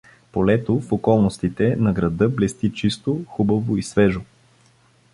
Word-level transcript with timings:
Полето 0.31 0.79
в 0.79 0.91
околностите 0.91 1.75
на 1.75 1.93
града 1.93 2.29
блести 2.29 2.73
чисто, 2.73 3.23
хубаво 3.27 3.77
и 3.77 3.83
свежо. 3.83 4.21